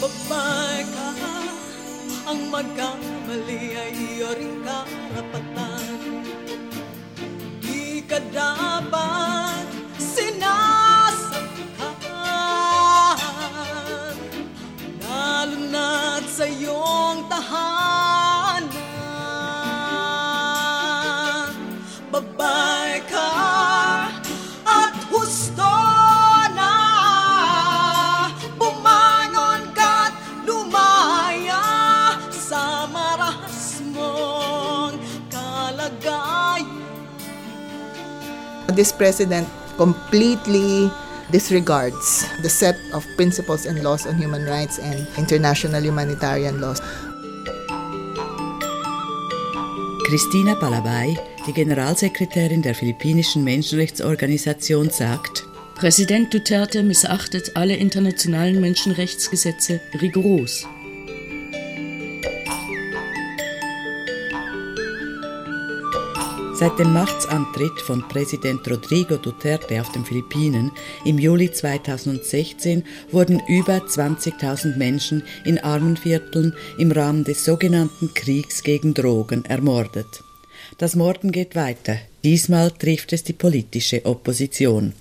[0.00, 1.12] Babae ka,
[2.24, 6.00] ang magkamali ay iyo rin karapatan.
[7.60, 9.68] Di ka dapat
[10.00, 11.36] sinasaktan
[15.04, 18.64] Lalo na't sa iyong tahanan.
[22.08, 23.39] Babae ka
[38.80, 40.90] This president completely
[41.30, 46.80] disregards the set of principles and laws on human rights and international humanitarian laws.
[50.06, 51.14] Christina Palabay,
[51.46, 60.64] die Generalsekretärin der philippinischen Menschenrechtsorganisation, sagt, Präsident Duterte missachtet alle internationalen Menschenrechtsgesetze rigoros.
[66.60, 70.70] Seit dem Machtsantritt von Präsident Rodrigo Duterte auf den Philippinen
[71.06, 78.92] im Juli 2016 wurden über 20.000 Menschen in Armenvierteln im Rahmen des sogenannten Kriegs gegen
[78.92, 80.22] Drogen ermordet.
[80.76, 81.96] Das Morden geht weiter.
[82.24, 84.92] Diesmal trifft es die politische Opposition.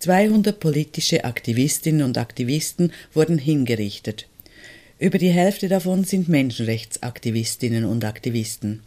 [0.00, 4.26] 200 politische Aktivistinnen und Aktivisten wurden hingerichtet.
[4.98, 8.82] Über die Hälfte davon sind Menschenrechtsaktivistinnen und Aktivisten.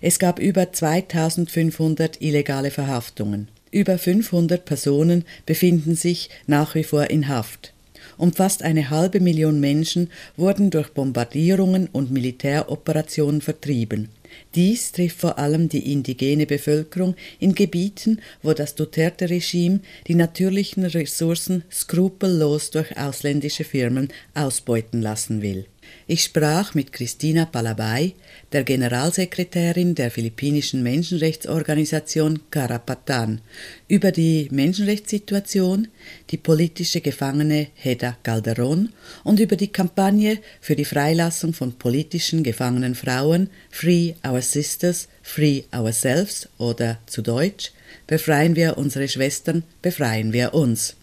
[0.00, 3.48] Es gab über 2500 illegale Verhaftungen.
[3.70, 7.72] Über 500 Personen befinden sich nach wie vor in Haft.
[8.16, 14.08] Und fast eine halbe Million Menschen wurden durch Bombardierungen und Militäroperationen vertrieben.
[14.54, 21.64] Dies trifft vor allem die indigene Bevölkerung in Gebieten, wo das Duterte-Regime die natürlichen Ressourcen
[21.70, 25.66] skrupellos durch ausländische Firmen ausbeuten lassen will.
[26.06, 28.14] Ich sprach mit Christina Palabay,
[28.52, 33.40] der Generalsekretärin der philippinischen Menschenrechtsorganisation Karapatan,
[33.88, 35.88] über die Menschenrechtssituation,
[36.30, 38.90] die politische Gefangene Heda Calderon
[39.24, 45.62] und über die Kampagne für die Freilassung von politischen gefangenen Frauen Free Our Sisters, Free
[45.72, 47.72] Ourselves oder zu Deutsch
[48.06, 50.94] Befreien wir unsere Schwestern, befreien wir uns.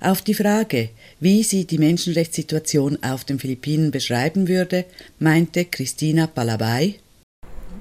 [0.00, 0.88] Auf die Frage,
[1.20, 4.84] wie sie die Menschenrechtssituation auf den Philippinen beschreiben würde,
[5.18, 6.96] meinte Christina Palabay,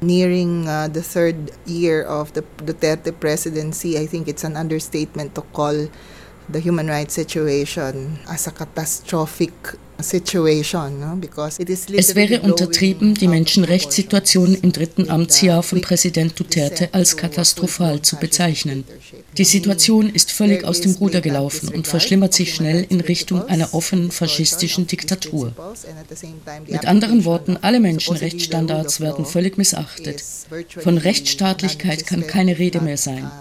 [0.01, 1.35] Nearing uh, the third
[1.65, 5.87] year of the Duterte presidency, I think it's an understatement to call
[6.51, 9.53] the human rights situation as a catastrophic
[9.97, 10.13] Es
[12.15, 18.83] wäre untertrieben, die Menschenrechtssituation im dritten Amtsjahr von Präsident Duterte als katastrophal zu bezeichnen.
[19.37, 23.73] Die Situation ist völlig aus dem Ruder gelaufen und verschlimmert sich schnell in Richtung einer
[23.73, 25.53] offenen faschistischen Diktatur.
[26.67, 30.23] Mit anderen Worten, alle Menschenrechtsstandards werden völlig missachtet.
[30.77, 33.31] Von Rechtsstaatlichkeit kann keine Rede mehr sein.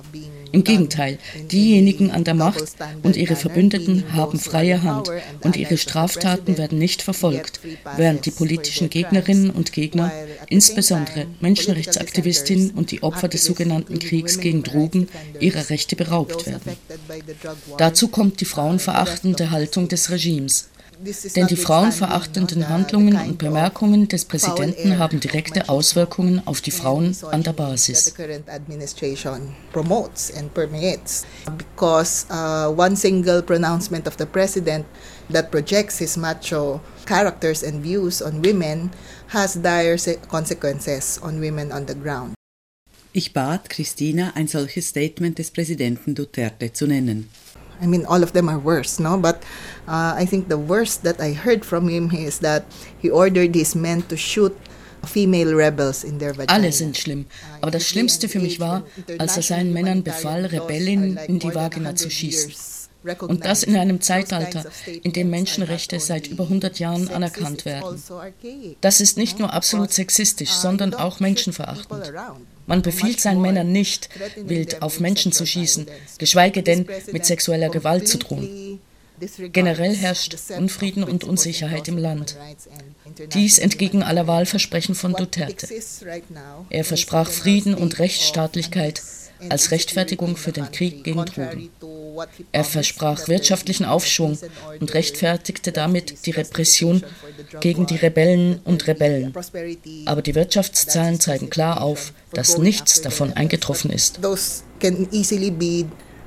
[0.55, 1.19] Im Gegenteil,
[1.51, 5.11] diejenigen an der Macht und ihre Verbündeten haben freie Hand
[5.41, 7.59] und ihre Straftaten werden nicht verfolgt,
[7.97, 10.13] während die politischen Gegnerinnen und Gegner,
[10.49, 15.09] insbesondere Menschenrechtsaktivistinnen und die Opfer des sogenannten Kriegs gegen Drogen,
[15.41, 16.77] ihrer Rechte beraubt werden.
[17.77, 20.69] Dazu kommt die frauenverachtende Haltung des Regimes.
[21.35, 27.43] Denn die frauenverachtenden Handlungen und Bemerkungen des Präsidenten haben direkte Auswirkungen auf die Frauen an
[27.43, 28.15] der Basis.
[31.59, 34.87] Because uh, one single pronouncement of the president
[35.33, 38.91] that projects his macho characters and views on women
[39.29, 39.97] has dire
[40.29, 42.35] consequences on women on the ground.
[43.13, 47.29] Ich bat Christina, ein solches Statement des Präsidenten Duterte zu nennen.
[47.83, 49.17] I mean, all of them are worse, no?
[49.19, 49.43] But
[49.89, 52.65] uh, I think the worst that I heard from him is that
[53.01, 54.57] he ordered his men to shoot
[55.07, 56.53] female rebels in their vagina.
[56.53, 57.27] Alle sind schlimm.
[57.61, 58.85] Aber das Schlimmste für mich war,
[59.19, 62.53] als er seinen Männern befahl, Rebellinnen in die Vagina zu schießen.
[63.21, 64.65] Und das in einem Zeitalter,
[65.03, 68.03] in dem Menschenrechte seit über 100 Jahren anerkannt werden.
[68.81, 72.13] Das ist nicht nur absolut sexistisch, sondern auch menschenverachtend.
[72.67, 75.87] Man befiehlt seinen Männern nicht, wild auf Menschen zu schießen,
[76.19, 78.81] geschweige denn mit sexueller Gewalt zu drohen.
[79.53, 82.37] Generell herrscht Unfrieden und Unsicherheit im Land.
[83.33, 85.69] Dies entgegen aller Wahlversprechen von Duterte.
[86.71, 89.03] Er versprach Frieden und Rechtsstaatlichkeit
[89.49, 91.71] als Rechtfertigung für den Krieg gegen Drogen.
[92.53, 94.39] Er versprach wirtschaftlichen Aufschwung
[94.81, 97.03] und rechtfertigte damit die Repression
[97.61, 99.35] gegen die Rebellen und Rebellen.
[100.07, 104.21] Aber die Wirtschaftszahlen zeigen klar auf, dass nichts davon eingetroffen ist.
[104.23, 105.87] Those can easily be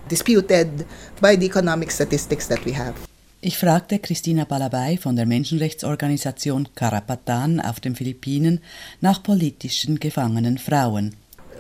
[0.10, 0.86] disputed
[1.22, 2.94] by the economic statistics that we have.
[3.40, 8.62] Ich fragte Christina Balabay von der Menschenrechtsorganisation Karapatan auf den Philippinen
[9.00, 11.16] nach politischen gefangenen Frauen.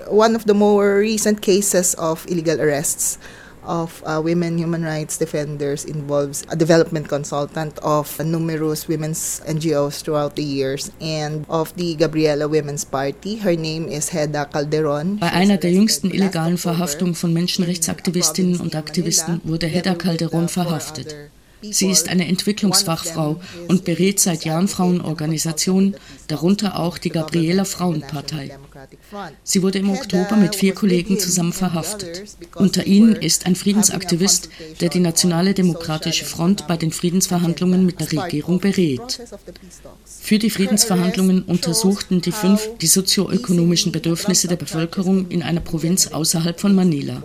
[0.09, 3.19] One of the more recent cases of illegal arrests
[3.67, 10.35] of uh, women human rights defenders involves a development consultant of numerous women's NGOs throughout
[10.35, 13.37] the years and of the Gabriela Women's Party.
[13.37, 15.19] Her name is Heda Calderon.
[15.19, 21.15] Bei einer der jüngsten illegalen Verhaftungen von Menschenrechtsaktivistinnen und Aktivisten wurde Heda Calderon verhaftet.
[21.61, 25.95] Sie ist eine Entwicklungsfachfrau und berät seit Jahren Frauenorganisationen,
[26.27, 28.57] darunter auch die Gabriela Frauenpartei.
[29.43, 32.23] Sie wurde im Oktober mit vier Kollegen zusammen verhaftet.
[32.55, 34.49] Unter ihnen ist ein Friedensaktivist,
[34.81, 39.19] der die Nationale Demokratische Front bei den Friedensverhandlungen mit der Regierung berät.
[40.05, 46.59] Für die Friedensverhandlungen untersuchten die fünf die sozioökonomischen Bedürfnisse der Bevölkerung in einer Provinz außerhalb
[46.59, 47.23] von Manila.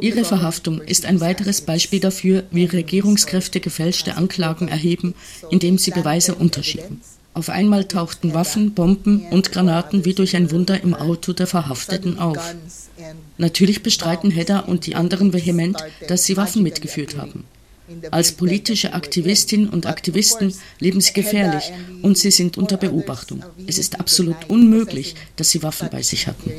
[0.00, 5.14] Ihre Verhaftung ist ein weiteres Beispiel dafür, wie Regierungskräfte gefälschte Anklagen erheben,
[5.50, 7.00] indem sie Beweise unterschieben.
[7.34, 12.18] Auf einmal tauchten Waffen, Bomben und Granaten wie durch ein Wunder im Auto der Verhafteten
[12.18, 12.54] auf.
[13.36, 15.76] Natürlich bestreiten Hedda und die anderen vehement,
[16.08, 17.44] dass sie Waffen mitgeführt haben.
[18.10, 21.72] Als politische Aktivistinnen und Aktivisten leben sie gefährlich
[22.02, 23.44] und sie sind unter Beobachtung.
[23.66, 26.50] Es ist absolut unmöglich, dass sie Waffen bei sich hatten.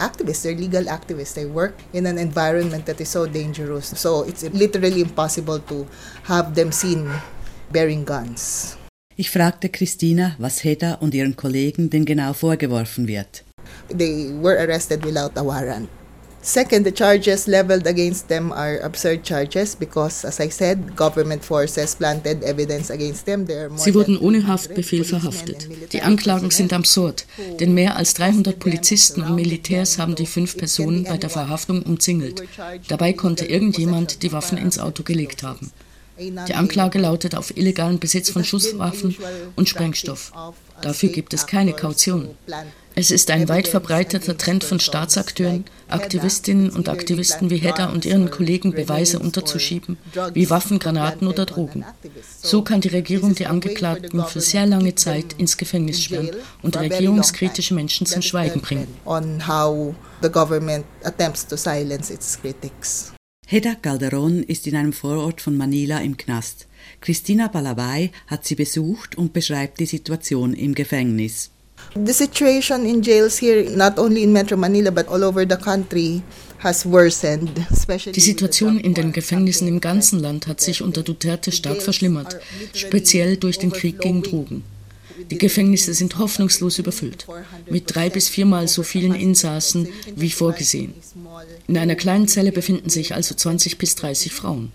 [0.00, 1.34] activists, they're legal activists.
[1.34, 3.92] They work in an environment that is so dangerous.
[3.96, 5.86] So it's literally impossible to
[6.24, 7.08] have them seen
[7.72, 8.76] bearing guns.
[9.16, 13.44] Ich fragte Christina, was Hedda und ihren Kollegen denn genau vorgeworfen wird.
[13.88, 15.88] They were arrested without a warrant.
[16.42, 21.94] Second, the charges leveled against them are absurd charges because, as I said, government forces
[21.94, 23.46] planted evidence against them.
[23.76, 25.68] Sie wurden ohne Haftbefehl verhaftet.
[25.92, 27.26] Die Anklagen sind absurd,
[27.60, 32.42] denn mehr als 300 Polizisten und Militärs haben die fünf Personen bei der Verhaftung umzingelt.
[32.88, 35.70] Dabei konnte irgendjemand die Waffen ins Auto gelegt haben.
[36.18, 39.16] Die Anklage lautet auf illegalen Besitz von Schusswaffen
[39.56, 40.32] und Sprengstoff.
[40.82, 42.30] Dafür gibt es keine Kaution.
[43.00, 48.30] Es ist ein weit verbreiteter Trend von Staatsakteuren, Aktivistinnen und Aktivisten wie Hedda und ihren
[48.30, 49.96] Kollegen Beweise unterzuschieben,
[50.34, 51.82] wie Waffen, Granaten oder Drogen.
[52.42, 56.28] So kann die Regierung die Angeklagten für sehr lange Zeit ins Gefängnis sperren
[56.60, 58.88] und regierungskritische Menschen zum Schweigen bringen.
[63.46, 66.66] Hedda Calderon ist in einem Vorort von Manila im Knast.
[67.00, 71.50] Christina Balabay hat sie besucht und beschreibt die Situation im Gefängnis.
[71.94, 76.22] The situation in jails here, not only in Metro Manila, but all over the country,
[76.58, 77.50] has worsened.
[78.14, 82.38] Die Situation in den Gefängnissen im ganzen Land hat sich unter Duterte stark verschlimmert,
[82.74, 84.62] speziell durch den Krieg gegen Drogen.
[85.30, 87.26] Die Gefängnisse sind hoffnungslos überfüllt,
[87.68, 90.94] mit drei bis viermal so vielen Insassen wie vorgesehen.
[91.66, 94.72] In einer kleinen Zelle befinden sich also 20 bis 30 Frauen.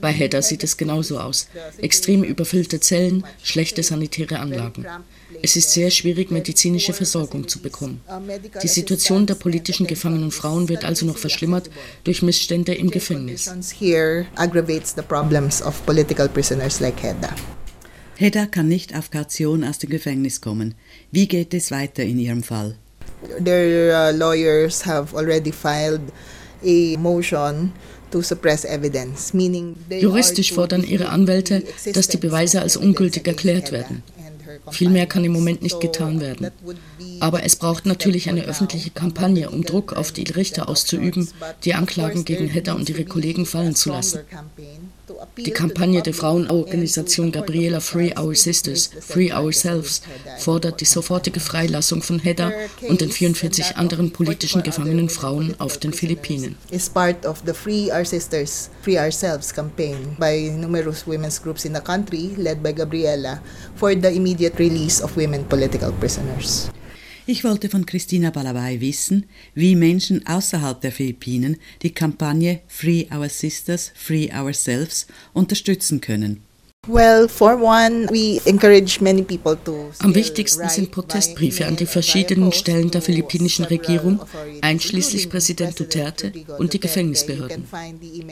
[0.00, 1.48] Bei Hedda sieht es genauso aus.
[1.78, 4.86] Extrem überfüllte Zellen, schlechte sanitäre Anlagen.
[5.42, 8.00] Es ist sehr schwierig, medizinische Versorgung zu bekommen.
[8.62, 11.70] Die Situation der politischen gefangenen Frauen wird also noch verschlimmert
[12.04, 13.50] durch Missstände im Gefängnis.
[18.16, 20.74] Hedda kann nicht auf Kaution aus dem Gefängnis kommen.
[21.12, 22.76] Wie geht es weiter in ihrem Fall?
[23.38, 26.00] Their uh, lawyers have already filed
[26.62, 27.72] a motion
[29.90, 31.62] Juristisch fordern ihre Anwälte,
[31.92, 34.02] dass die Beweise als ungültig erklärt werden.
[34.70, 36.50] Viel mehr kann im Moment nicht getan werden.
[37.20, 41.28] Aber es braucht natürlich eine öffentliche Kampagne, um Druck auf die Richter auszuüben,
[41.64, 44.20] die Anklagen gegen Hedda und ihre Kollegen fallen zu lassen.
[45.36, 50.02] Die Kampagne der Frauenorganisation Gabriela Free Our Sisters, Free Ourselves
[50.38, 52.52] fordert die sofortige Freilassung von Hedda
[52.88, 56.56] und den 44 anderen politischen gefangenen Frauen auf den Philippinen.
[56.70, 61.74] Is part of the Free Our Sisters, Free Ourselves campaign by numerous women's groups in
[61.74, 63.40] the country led by Gabriela
[63.76, 66.70] for the immediate release of women political prisoners.
[67.30, 73.28] Ich wollte von Christina Balabay wissen, wie Menschen außerhalb der Philippinen die Kampagne Free Our
[73.28, 76.40] Sisters, Free Ourselves unterstützen können.
[76.86, 76.92] Am
[80.14, 84.20] wichtigsten sind Protestbriefe an die verschiedenen Stellen der philippinischen Regierung,
[84.62, 87.66] einschließlich Präsident Duterte und die Gefängnisbehörden.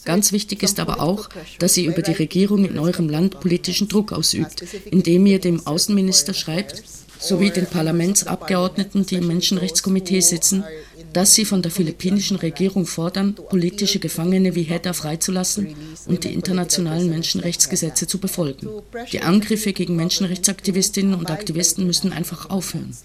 [0.05, 4.13] Ganz wichtig ist aber auch, dass ihr über die Regierung in eurem Land politischen Druck
[4.13, 6.83] ausübt, indem ihr dem Außenminister schreibt,
[7.27, 10.65] sowie den Parlamentsabgeordneten, die im Menschenrechtskomitee sitzen,
[11.13, 15.75] dass sie von der philippinischen Regierung fordern, politische Gefangene wie Hedda freizulassen
[16.07, 18.69] und die internationalen Menschenrechtsgesetze zu befolgen.
[19.13, 22.97] Die Angriffe gegen Menschenrechtsaktivistinnen und Aktivisten müssen einfach aufhören.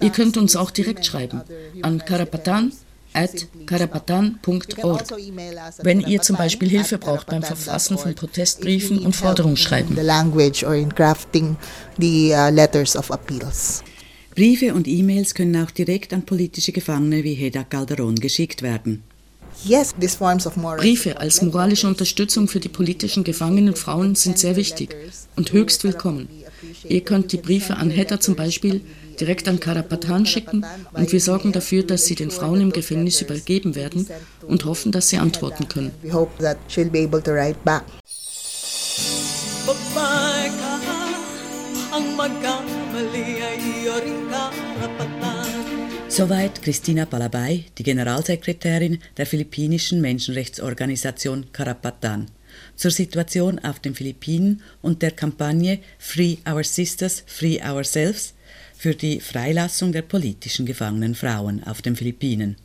[0.00, 1.42] Ihr könnt uns auch direkt schreiben
[1.82, 2.72] an karapatan
[3.66, 5.04] karapatan.org,
[5.82, 9.96] wenn ihr zum Beispiel Hilfe braucht beim Verfassen von Protestbriefen und Forderungsschreiben.
[14.34, 19.02] Briefe und E-Mails können auch direkt an politische Gefangene wie Heda Calderon geschickt werden.
[20.76, 24.94] Briefe als moralische Unterstützung für die politischen gefangenen Frauen sind sehr wichtig
[25.34, 26.28] und höchst willkommen.
[26.84, 28.82] Ihr könnt die Briefe an Hedda zum Beispiel
[29.20, 33.74] direkt an Karapatan schicken und wir sorgen dafür, dass sie den Frauen im Gefängnis übergeben
[33.74, 34.06] werden
[34.46, 35.92] und hoffen, dass sie antworten können.
[46.08, 52.26] Soweit Christina Palabay, die Generalsekretärin der philippinischen Menschenrechtsorganisation Karapatan,
[52.74, 58.34] zur Situation auf den Philippinen und der Kampagne Free Our Sisters, Free Ourselves
[58.78, 62.56] für die Freilassung der politischen gefangenen Frauen auf den Philippinen.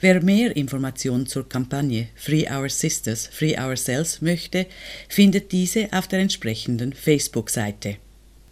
[0.00, 4.66] Wer mehr Informationen zur Kampagne Free Our Sisters, Free Ourselves möchte,
[5.08, 7.96] findet diese auf der entsprechenden Facebook-Seite.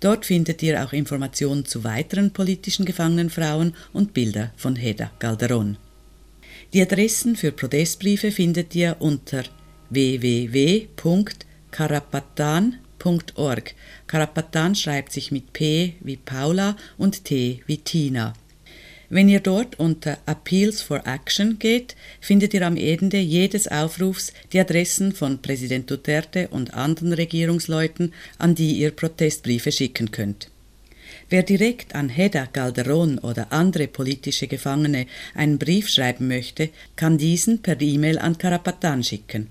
[0.00, 5.78] Dort findet ihr auch Informationen zu weiteren politischen gefangenen Frauen und Bilder von Heda Calderon.
[6.72, 9.44] Die Adressen für Protestbriefe findet ihr unter
[13.00, 13.74] www.karapatan.org.
[14.06, 18.34] Karapatan schreibt sich mit P wie Paula und T wie Tina.
[19.12, 24.60] Wenn ihr dort unter Appeals for Action geht, findet ihr am Ende jedes Aufrufs die
[24.60, 30.48] Adressen von Präsident Duterte und anderen Regierungsleuten, an die ihr Protestbriefe schicken könnt.
[31.28, 37.62] Wer direkt an Heda Calderon oder andere politische Gefangene einen Brief schreiben möchte, kann diesen
[37.62, 39.48] per E-Mail an Karapatan schicken.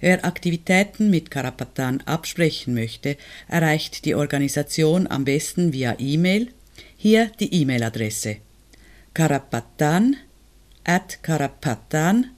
[0.00, 3.16] Wer Aktivitäten mit Karapatan absprechen möchte,
[3.48, 6.48] erreicht die Organisation am besten via E-Mail.
[6.96, 8.38] Hier die E-Mail-Adresse
[9.14, 10.16] karapatan
[10.84, 12.34] at karapatan.org.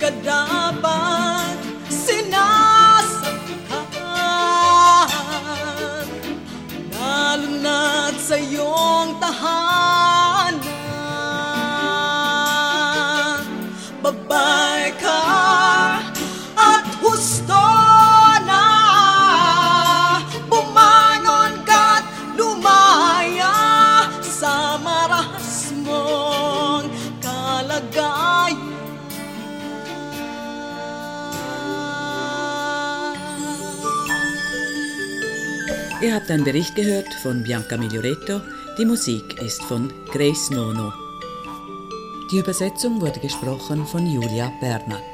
[0.00, 1.49] Karapatan.
[36.02, 38.40] Ihr habt einen Bericht gehört von Bianca Miglioretto.
[38.78, 40.94] Die Musik ist von Grace Nono.
[42.32, 45.09] Die Übersetzung wurde gesprochen von Julia Bernat.